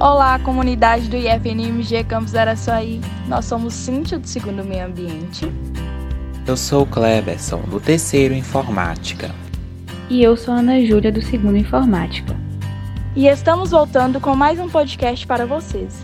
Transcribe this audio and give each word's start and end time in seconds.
Olá, 0.00 0.38
comunidade 0.38 1.10
do 1.10 1.16
IFNMG 1.18 2.04
Campus 2.04 2.34
Araçuaí. 2.34 3.02
Nós 3.28 3.44
somos 3.44 3.74
Cíntia, 3.74 4.18
do 4.18 4.26
segundo 4.26 4.64
Meio 4.64 4.86
Ambiente. 4.86 5.52
Eu 6.46 6.56
sou 6.56 6.84
o 6.84 6.86
Cleberson, 6.86 7.60
do 7.64 7.78
terceiro 7.78 8.32
Informática. 8.32 9.30
E 10.08 10.22
eu 10.22 10.38
sou 10.38 10.54
a 10.54 10.60
Ana 10.60 10.82
Júlia, 10.82 11.12
do 11.12 11.20
segundo 11.20 11.58
Informática. 11.58 12.34
E 13.14 13.26
estamos 13.26 13.72
voltando 13.72 14.18
com 14.22 14.34
mais 14.34 14.58
um 14.58 14.70
podcast 14.70 15.26
para 15.26 15.44
vocês. 15.44 16.02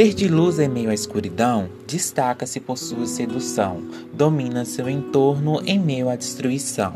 Ser 0.00 0.14
de 0.14 0.28
luz 0.28 0.58
em 0.58 0.66
meio 0.66 0.88
à 0.88 0.94
escuridão 0.94 1.68
destaca-se 1.86 2.58
por 2.58 2.78
sua 2.78 3.04
sedução, 3.04 3.82
domina 4.14 4.64
seu 4.64 4.88
entorno 4.88 5.60
em 5.66 5.78
meio 5.78 6.08
à 6.08 6.16
destruição. 6.16 6.94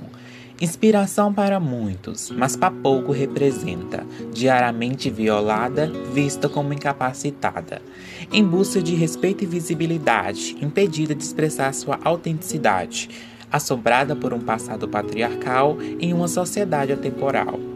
Inspiração 0.59 1.31
para 1.31 1.61
muitos, 1.61 2.31
mas 2.31 2.57
para 2.57 2.71
pouco 2.71 3.13
representa, 3.13 4.07
diariamente 4.33 5.11
violada, 5.11 5.93
vista 6.15 6.49
como 6.49 6.73
incapacitada. 6.73 7.83
Em 8.33 8.43
busca 8.43 8.81
de 8.81 8.95
respeito 8.95 9.45
e 9.45 9.47
visibilidade, 9.47 10.57
impedida 10.63 11.15
de 11.15 11.23
expressar 11.23 11.75
sua 11.75 12.01
autenticidade, 12.03 13.11
assombrada 13.53 14.17
por 14.17 14.33
um 14.33 14.41
passado 14.41 14.89
patriarcal 14.89 15.77
em 16.01 16.15
uma 16.15 16.27
sociedade 16.27 16.95
atemporal. 16.95 17.74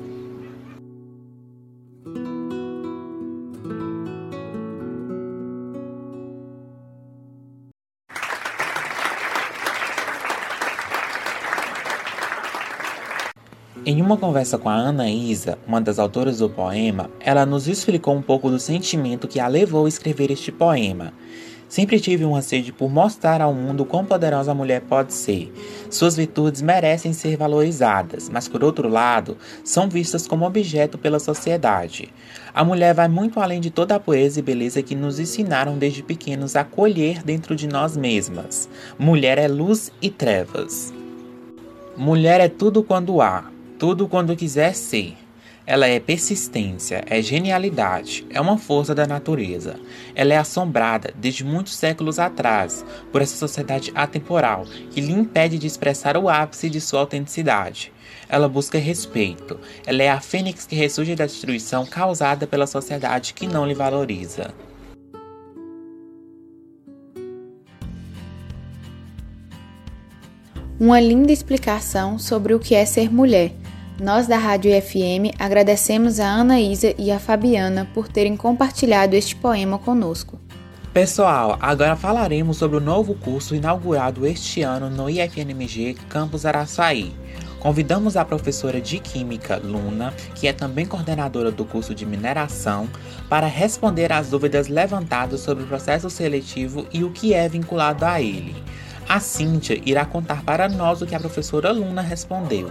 Em 13.90 14.02
uma 14.02 14.18
conversa 14.18 14.58
com 14.58 14.68
a 14.68 14.74
Ana 14.74 15.08
Isa, 15.08 15.56
uma 15.66 15.80
das 15.80 15.98
autoras 15.98 16.40
do 16.40 16.50
poema, 16.50 17.08
ela 17.20 17.46
nos 17.46 17.66
explicou 17.66 18.14
um 18.14 18.20
pouco 18.20 18.50
do 18.50 18.60
sentimento 18.60 19.26
que 19.26 19.40
a 19.40 19.48
levou 19.48 19.86
a 19.86 19.88
escrever 19.88 20.30
este 20.30 20.52
poema. 20.52 21.14
Sempre 21.70 21.98
tive 21.98 22.22
uma 22.22 22.42
sede 22.42 22.70
por 22.70 22.90
mostrar 22.90 23.40
ao 23.40 23.54
mundo 23.54 23.86
quão 23.86 24.04
poderosa 24.04 24.52
a 24.52 24.54
mulher 24.54 24.82
pode 24.82 25.14
ser. 25.14 25.50
Suas 25.88 26.16
virtudes 26.16 26.60
merecem 26.60 27.14
ser 27.14 27.38
valorizadas, 27.38 28.28
mas 28.28 28.46
por 28.46 28.62
outro 28.62 28.90
lado, 28.90 29.38
são 29.64 29.88
vistas 29.88 30.26
como 30.26 30.44
objeto 30.44 30.98
pela 30.98 31.18
sociedade. 31.18 32.10
A 32.52 32.62
mulher 32.62 32.92
vai 32.92 33.08
muito 33.08 33.40
além 33.40 33.58
de 33.58 33.70
toda 33.70 33.94
a 33.94 34.00
poesia 34.00 34.40
e 34.40 34.44
beleza 34.44 34.82
que 34.82 34.94
nos 34.94 35.18
ensinaram 35.18 35.78
desde 35.78 36.02
pequenos 36.02 36.56
a 36.56 36.62
colher 36.62 37.22
dentro 37.22 37.56
de 37.56 37.66
nós 37.66 37.96
mesmas. 37.96 38.68
Mulher 38.98 39.38
é 39.38 39.48
luz 39.48 39.90
e 40.02 40.10
trevas. 40.10 40.92
Mulher 41.96 42.38
é 42.38 42.48
tudo 42.48 42.82
quando 42.82 43.20
há, 43.22 43.50
tudo 43.78 44.08
quando 44.08 44.34
quiser 44.34 44.74
ser. 44.74 45.16
Ela 45.64 45.86
é 45.86 46.00
persistência, 46.00 47.04
é 47.06 47.20
genialidade, 47.20 48.26
é 48.30 48.40
uma 48.40 48.56
força 48.56 48.94
da 48.94 49.06
natureza. 49.06 49.78
Ela 50.14 50.32
é 50.32 50.38
assombrada 50.38 51.12
desde 51.14 51.44
muitos 51.44 51.76
séculos 51.76 52.18
atrás 52.18 52.84
por 53.12 53.20
essa 53.20 53.36
sociedade 53.36 53.92
atemporal 53.94 54.64
que 54.90 55.00
lhe 55.00 55.12
impede 55.12 55.58
de 55.58 55.66
expressar 55.66 56.16
o 56.16 56.28
ápice 56.28 56.70
de 56.70 56.80
sua 56.80 57.00
autenticidade. 57.00 57.92
Ela 58.30 58.48
busca 58.48 58.78
respeito. 58.78 59.60
Ela 59.86 60.02
é 60.02 60.08
a 60.08 60.20
fênix 60.20 60.66
que 60.66 60.74
ressurge 60.74 61.14
da 61.14 61.26
destruição 61.26 61.84
causada 61.84 62.46
pela 62.46 62.66
sociedade 62.66 63.34
que 63.34 63.46
não 63.46 63.66
lhe 63.66 63.74
valoriza. 63.74 64.54
Uma 70.80 70.98
linda 70.98 71.32
explicação 71.32 72.18
sobre 72.18 72.54
o 72.54 72.58
que 72.58 72.74
é 72.74 72.86
ser 72.86 73.12
mulher 73.12 73.52
nós 74.00 74.28
da 74.28 74.38
Rádio 74.38 74.70
FM 74.80 75.34
agradecemos 75.38 76.20
a 76.20 76.26
Ana 76.26 76.60
Isa 76.60 76.94
e 76.96 77.10
a 77.10 77.18
Fabiana 77.18 77.88
por 77.92 78.06
terem 78.06 78.36
compartilhado 78.36 79.16
este 79.16 79.34
poema 79.34 79.78
conosco. 79.78 80.38
Pessoal, 80.92 81.58
agora 81.60 81.96
falaremos 81.96 82.56
sobre 82.56 82.76
o 82.76 82.80
novo 82.80 83.14
curso 83.14 83.54
inaugurado 83.54 84.26
este 84.26 84.62
ano 84.62 84.88
no 84.88 85.10
IFNMG 85.10 85.94
Campus 86.08 86.46
Araçaí. 86.46 87.12
Convidamos 87.58 88.16
a 88.16 88.24
professora 88.24 88.80
de 88.80 89.00
Química, 89.00 89.56
Luna, 89.56 90.14
que 90.34 90.46
é 90.46 90.52
também 90.52 90.86
coordenadora 90.86 91.50
do 91.50 91.64
curso 91.64 91.92
de 91.92 92.06
mineração, 92.06 92.88
para 93.28 93.48
responder 93.48 94.12
às 94.12 94.30
dúvidas 94.30 94.68
levantadas 94.68 95.40
sobre 95.40 95.64
o 95.64 95.66
processo 95.66 96.08
seletivo 96.08 96.86
e 96.92 97.02
o 97.02 97.10
que 97.10 97.34
é 97.34 97.48
vinculado 97.48 98.04
a 98.04 98.20
ele. 98.20 98.54
A 99.08 99.18
Cíntia 99.18 99.80
irá 99.84 100.04
contar 100.04 100.44
para 100.44 100.68
nós 100.68 101.02
o 101.02 101.06
que 101.06 101.16
a 101.16 101.20
professora 101.20 101.72
Luna 101.72 102.00
respondeu. 102.00 102.70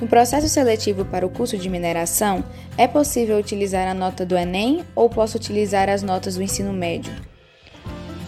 No 0.00 0.08
processo 0.08 0.48
seletivo 0.48 1.04
para 1.04 1.24
o 1.24 1.30
curso 1.30 1.56
de 1.56 1.68
mineração, 1.68 2.44
é 2.76 2.86
possível 2.88 3.38
utilizar 3.38 3.86
a 3.86 3.94
nota 3.94 4.26
do 4.26 4.36
Enem 4.36 4.84
ou 4.94 5.08
posso 5.08 5.36
utilizar 5.36 5.88
as 5.88 6.02
notas 6.02 6.34
do 6.34 6.42
ensino 6.42 6.72
médio? 6.72 7.12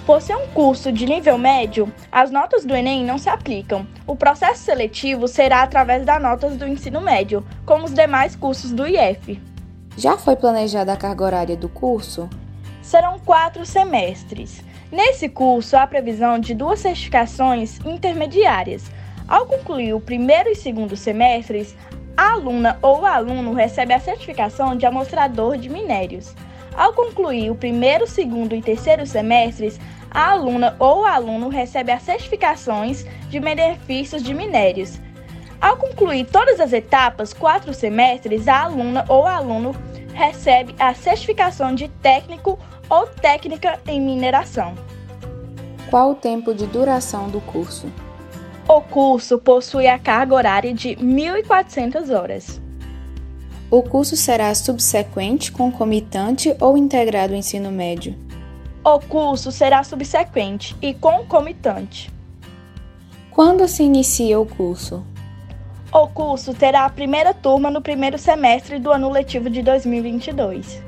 Por 0.06 0.22
ser 0.22 0.36
um 0.36 0.46
curso 0.48 0.92
de 0.92 1.04
nível 1.04 1.36
médio, 1.36 1.92
as 2.12 2.30
notas 2.30 2.64
do 2.64 2.76
Enem 2.76 3.04
não 3.04 3.18
se 3.18 3.28
aplicam. 3.28 3.84
O 4.06 4.14
processo 4.14 4.62
seletivo 4.62 5.26
será 5.26 5.62
através 5.62 6.04
das 6.04 6.22
notas 6.22 6.56
do 6.56 6.64
ensino 6.64 7.00
médio, 7.00 7.44
como 7.64 7.84
os 7.84 7.92
demais 7.92 8.36
cursos 8.36 8.70
do 8.70 8.86
IF. 8.86 9.42
Já 9.96 10.16
foi 10.16 10.36
planejada 10.36 10.92
a 10.92 10.96
carga 10.96 11.24
horária 11.24 11.56
do 11.56 11.68
curso? 11.68 12.30
Serão 12.80 13.18
quatro 13.18 13.66
semestres. 13.66 14.62
Nesse 14.92 15.28
curso, 15.28 15.76
há 15.76 15.84
previsão 15.84 16.38
de 16.38 16.54
duas 16.54 16.78
certificações 16.78 17.80
intermediárias, 17.84 18.84
ao 19.28 19.46
concluir 19.46 19.92
o 19.92 20.00
primeiro 20.00 20.48
e 20.48 20.54
segundo 20.54 20.96
semestres, 20.96 21.74
a 22.16 22.32
aluna 22.32 22.78
ou 22.80 23.04
aluno 23.04 23.52
recebe 23.52 23.92
a 23.92 24.00
certificação 24.00 24.76
de 24.76 24.86
amostrador 24.86 25.58
de 25.58 25.68
minérios. 25.68 26.34
Ao 26.74 26.92
concluir 26.92 27.50
o 27.50 27.54
primeiro, 27.54 28.06
segundo 28.06 28.54
e 28.54 28.62
terceiro 28.62 29.06
semestres, 29.06 29.80
a 30.10 30.30
aluna 30.30 30.76
ou 30.78 31.04
aluno 31.04 31.48
recebe 31.48 31.90
as 31.90 32.02
certificações 32.02 33.04
de 33.28 33.40
benefícios 33.40 34.22
de 34.22 34.32
minérios. 34.32 34.98
Ao 35.60 35.76
concluir 35.76 36.26
todas 36.26 36.60
as 36.60 36.72
etapas, 36.72 37.32
quatro 37.32 37.74
semestres, 37.74 38.46
a 38.46 38.64
aluna 38.64 39.04
ou 39.08 39.26
aluno 39.26 39.74
recebe 40.14 40.74
a 40.78 40.94
certificação 40.94 41.74
de 41.74 41.88
técnico 41.88 42.58
ou 42.88 43.06
técnica 43.06 43.80
em 43.86 44.00
mineração. 44.00 44.74
Qual 45.90 46.12
o 46.12 46.14
tempo 46.14 46.54
de 46.54 46.66
duração 46.66 47.28
do 47.28 47.40
curso? 47.40 47.90
O 48.68 48.80
curso 48.80 49.38
possui 49.38 49.86
a 49.86 49.96
carga 49.96 50.34
horária 50.34 50.74
de 50.74 50.96
1.400 50.96 52.12
horas. 52.12 52.60
O 53.70 53.80
curso 53.80 54.16
será 54.16 54.52
subsequente, 54.56 55.52
concomitante 55.52 56.52
ou 56.60 56.76
integrado 56.76 57.32
ao 57.32 57.38
ensino 57.38 57.70
médio? 57.70 58.16
O 58.84 58.98
curso 58.98 59.52
será 59.52 59.84
subsequente 59.84 60.76
e 60.82 60.92
concomitante. 60.92 62.12
Quando 63.30 63.68
se 63.68 63.84
inicia 63.84 64.40
o 64.40 64.46
curso? 64.46 65.04
O 65.92 66.08
curso 66.08 66.52
terá 66.52 66.84
a 66.84 66.90
primeira 66.90 67.32
turma 67.32 67.70
no 67.70 67.80
primeiro 67.80 68.18
semestre 68.18 68.80
do 68.80 68.90
ano 68.90 69.10
letivo 69.10 69.48
de 69.48 69.62
2022. 69.62 70.82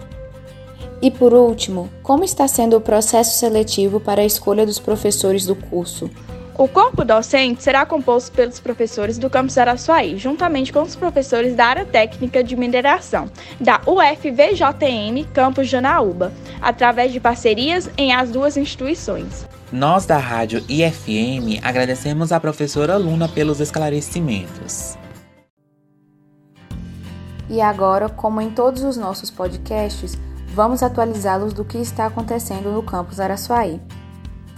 E 1.00 1.12
por 1.12 1.32
último, 1.32 1.88
como 2.02 2.24
está 2.24 2.48
sendo 2.48 2.76
o 2.76 2.80
processo 2.80 3.38
seletivo 3.38 4.00
para 4.00 4.22
a 4.22 4.26
escolha 4.26 4.66
dos 4.66 4.80
professores 4.80 5.46
do 5.46 5.54
curso? 5.54 6.10
O 6.58 6.66
corpo 6.66 7.04
docente 7.04 7.62
será 7.62 7.86
composto 7.86 8.32
pelos 8.32 8.58
professores 8.58 9.16
do 9.16 9.30
campus 9.30 9.56
Araçuaí, 9.56 10.18
juntamente 10.18 10.72
com 10.72 10.82
os 10.82 10.96
professores 10.96 11.54
da 11.54 11.66
área 11.66 11.86
técnica 11.86 12.42
de 12.42 12.56
mineração, 12.56 13.30
da 13.60 13.80
UFVJM 13.86 15.24
Campus 15.32 15.68
Janaúba, 15.68 16.32
através 16.60 17.12
de 17.12 17.20
parcerias 17.20 17.88
em 17.96 18.12
as 18.12 18.32
duas 18.32 18.56
instituições. 18.56 19.46
Nós 19.70 20.04
da 20.04 20.18
Rádio 20.18 20.64
IFM 20.68 21.60
agradecemos 21.62 22.32
à 22.32 22.40
professora 22.40 22.96
Luna 22.96 23.28
pelos 23.28 23.60
esclarecimentos. 23.60 24.98
E 27.48 27.60
agora, 27.60 28.08
como 28.08 28.40
em 28.40 28.50
todos 28.50 28.82
os 28.82 28.96
nossos 28.96 29.30
podcasts, 29.30 30.18
vamos 30.52 30.82
atualizá-los 30.82 31.52
do 31.52 31.64
que 31.64 31.78
está 31.78 32.06
acontecendo 32.06 32.72
no 32.72 32.82
campus 32.82 33.20
Araçuaí. 33.20 33.80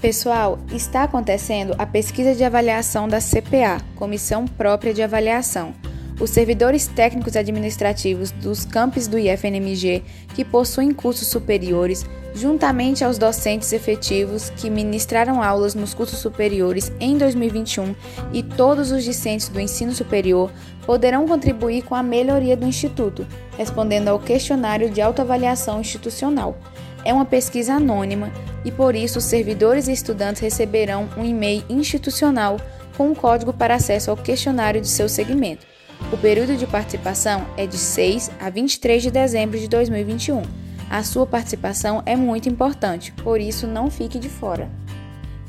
Pessoal, 0.00 0.58
está 0.72 1.02
acontecendo 1.02 1.74
a 1.76 1.84
pesquisa 1.84 2.34
de 2.34 2.42
avaliação 2.42 3.06
da 3.06 3.18
CPA, 3.18 3.84
Comissão 3.96 4.46
Própria 4.46 4.94
de 4.94 5.02
Avaliação. 5.02 5.74
Os 6.18 6.30
servidores 6.30 6.86
técnicos 6.86 7.36
administrativos 7.36 8.30
dos 8.30 8.64
campos 8.64 9.06
do 9.06 9.18
IFNMG, 9.18 10.02
que 10.34 10.42
possuem 10.42 10.90
cursos 10.90 11.28
superiores, 11.28 12.06
juntamente 12.34 13.04
aos 13.04 13.18
docentes 13.18 13.74
efetivos 13.74 14.48
que 14.48 14.70
ministraram 14.70 15.42
aulas 15.42 15.74
nos 15.74 15.92
cursos 15.92 16.18
superiores 16.18 16.90
em 16.98 17.18
2021 17.18 17.94
e 18.32 18.42
todos 18.42 18.92
os 18.92 19.04
discentes 19.04 19.50
do 19.50 19.60
ensino 19.60 19.92
superior, 19.92 20.50
poderão 20.86 21.28
contribuir 21.28 21.82
com 21.82 21.94
a 21.94 22.02
melhoria 22.02 22.56
do 22.56 22.66
Instituto, 22.66 23.26
respondendo 23.58 24.08
ao 24.08 24.18
questionário 24.18 24.88
de 24.88 25.02
autoavaliação 25.02 25.78
institucional. 25.78 26.56
É 27.04 27.12
uma 27.12 27.24
pesquisa 27.24 27.74
anônima 27.74 28.32
e, 28.64 28.70
por 28.70 28.94
isso, 28.94 29.18
os 29.18 29.24
servidores 29.24 29.88
e 29.88 29.92
estudantes 29.92 30.42
receberão 30.42 31.08
um 31.16 31.24
e-mail 31.24 31.64
institucional 31.68 32.58
com 32.96 33.08
um 33.08 33.14
código 33.14 33.52
para 33.52 33.74
acesso 33.74 34.10
ao 34.10 34.16
questionário 34.16 34.80
de 34.80 34.88
seu 34.88 35.08
segmento. 35.08 35.66
O 36.12 36.16
período 36.16 36.56
de 36.56 36.66
participação 36.66 37.46
é 37.56 37.66
de 37.66 37.76
6 37.76 38.30
a 38.40 38.50
23 38.50 39.02
de 39.02 39.10
dezembro 39.10 39.58
de 39.58 39.68
2021. 39.68 40.42
A 40.90 41.04
sua 41.04 41.24
participação 41.24 42.02
é 42.04 42.16
muito 42.16 42.48
importante, 42.48 43.12
por 43.12 43.40
isso 43.40 43.66
não 43.66 43.90
fique 43.90 44.18
de 44.18 44.28
fora. 44.28 44.68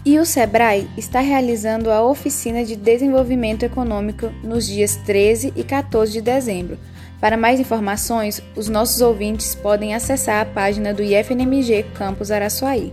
E 0.05 0.17
o 0.19 0.25
Sebrae 0.25 0.89
está 0.97 1.19
realizando 1.19 1.91
a 1.91 2.03
oficina 2.03 2.63
de 2.63 2.75
desenvolvimento 2.75 3.63
econômico 3.63 4.31
nos 4.43 4.67
dias 4.67 4.95
13 4.97 5.53
e 5.55 5.63
14 5.63 6.11
de 6.11 6.21
dezembro. 6.21 6.77
Para 7.21 7.37
mais 7.37 7.59
informações, 7.59 8.41
os 8.55 8.67
nossos 8.67 8.99
ouvintes 8.99 9.53
podem 9.53 9.93
acessar 9.93 10.41
a 10.41 10.45
página 10.45 10.91
do 10.91 11.03
IFNMG 11.03 11.83
Campus 11.93 12.31
Araçuaí. 12.31 12.91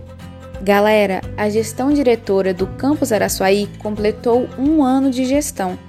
Galera, 0.61 1.21
a 1.35 1.49
gestão 1.49 1.91
diretora 1.91 2.53
do 2.53 2.67
Campus 2.67 3.11
Araçuaí 3.11 3.67
completou 3.79 4.47
um 4.55 4.83
ano 4.83 5.09
de 5.09 5.25
gestão. 5.25 5.79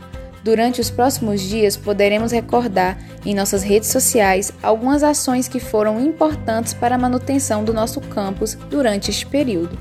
Durante 0.42 0.80
os 0.80 0.88
próximos 0.88 1.42
dias, 1.42 1.76
poderemos 1.76 2.32
recordar 2.32 2.96
em 3.26 3.34
nossas 3.34 3.62
redes 3.62 3.90
sociais 3.90 4.50
algumas 4.62 5.02
ações 5.02 5.46
que 5.46 5.60
foram 5.60 6.00
importantes 6.00 6.72
para 6.72 6.94
a 6.94 6.98
manutenção 6.98 7.62
do 7.62 7.74
nosso 7.74 8.00
campus 8.00 8.54
durante 8.70 9.10
este 9.10 9.26
período. 9.26 9.76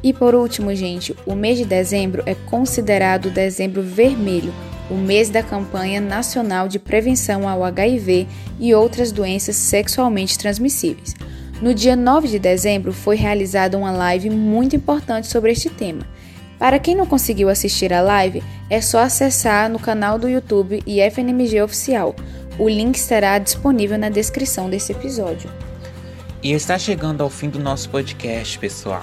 E 0.00 0.12
por 0.12 0.32
último, 0.36 0.72
gente, 0.76 1.16
o 1.26 1.34
mês 1.34 1.58
de 1.58 1.64
dezembro 1.64 2.22
é 2.24 2.36
considerado 2.36 3.26
o 3.26 3.30
dezembro 3.30 3.82
vermelho, 3.82 4.54
o 4.90 4.94
mês 4.94 5.30
da 5.30 5.42
campanha 5.42 6.00
nacional 6.00 6.66
de 6.68 6.78
prevenção 6.78 7.48
ao 7.48 7.64
HIV 7.64 8.26
e 8.58 8.74
outras 8.74 9.12
doenças 9.12 9.56
sexualmente 9.56 10.38
transmissíveis. 10.38 11.14
No 11.62 11.72
dia 11.72 11.94
9 11.94 12.26
de 12.26 12.38
dezembro 12.38 12.92
foi 12.92 13.16
realizada 13.16 13.78
uma 13.78 13.92
live 13.92 14.30
muito 14.30 14.74
importante 14.74 15.26
sobre 15.26 15.52
este 15.52 15.70
tema. 15.70 16.06
Para 16.58 16.78
quem 16.78 16.94
não 16.94 17.06
conseguiu 17.06 17.48
assistir 17.48 17.92
a 17.92 18.02
live, 18.02 18.42
é 18.68 18.80
só 18.80 18.98
acessar 18.98 19.70
no 19.70 19.78
canal 19.78 20.18
do 20.18 20.28
YouTube 20.28 20.82
IFNMG 20.86 21.62
Oficial. 21.62 22.14
O 22.58 22.68
link 22.68 22.96
estará 22.96 23.38
disponível 23.38 23.96
na 23.96 24.10
descrição 24.10 24.68
desse 24.68 24.92
episódio. 24.92 25.50
E 26.42 26.52
está 26.52 26.78
chegando 26.78 27.22
ao 27.22 27.30
fim 27.30 27.48
do 27.48 27.58
nosso 27.58 27.88
podcast, 27.90 28.58
pessoal. 28.58 29.02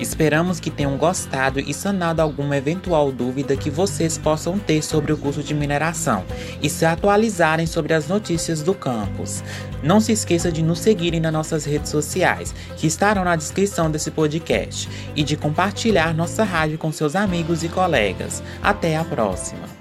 Esperamos 0.00 0.58
que 0.58 0.70
tenham 0.70 0.96
gostado 0.96 1.60
e 1.60 1.74
sanado 1.74 2.22
alguma 2.22 2.56
eventual 2.56 3.12
dúvida 3.12 3.54
que 3.56 3.68
vocês 3.68 4.16
possam 4.16 4.58
ter 4.58 4.82
sobre 4.82 5.12
o 5.12 5.16
curso 5.16 5.42
de 5.42 5.54
mineração 5.54 6.24
e 6.62 6.70
se 6.70 6.86
atualizarem 6.86 7.66
sobre 7.66 7.92
as 7.92 8.08
notícias 8.08 8.62
do 8.62 8.74
campus. 8.74 9.44
Não 9.82 10.00
se 10.00 10.12
esqueça 10.12 10.50
de 10.50 10.62
nos 10.62 10.78
seguirem 10.78 11.20
nas 11.20 11.32
nossas 11.32 11.64
redes 11.64 11.90
sociais, 11.90 12.54
que 12.76 12.86
estarão 12.86 13.24
na 13.24 13.36
descrição 13.36 13.90
desse 13.90 14.10
podcast, 14.10 14.88
e 15.14 15.22
de 15.22 15.36
compartilhar 15.36 16.14
nossa 16.14 16.44
rádio 16.44 16.78
com 16.78 16.90
seus 16.90 17.14
amigos 17.14 17.62
e 17.62 17.68
colegas. 17.68 18.42
Até 18.62 18.96
a 18.96 19.04
próxima! 19.04 19.79